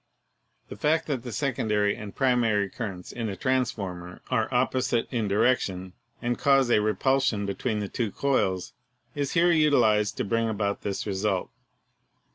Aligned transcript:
The 0.69 0.75
fact 0.75 1.05
that 1.05 1.21
the 1.21 1.31
secondary 1.31 1.95
and 1.95 2.15
primary 2.15 2.71
currents 2.71 3.11
in 3.11 3.29
a 3.29 3.35
transformer 3.35 4.23
are 4.31 4.49
2»o 4.49 4.55
ELECTRICITY 4.55 4.55
opposite 4.55 5.07
in 5.11 5.27
direction 5.27 5.93
and 6.23 6.39
cause 6.39 6.71
a 6.71 6.81
repulsion 6.81 7.45
between 7.45 7.81
the 7.81 7.87
two 7.87 8.11
coils 8.11 8.73
is 9.13 9.33
here 9.33 9.51
utilized 9.51 10.17
to 10.17 10.23
bring 10.23 10.49
about 10.49 10.81
this 10.81 11.05
result. 11.05 11.51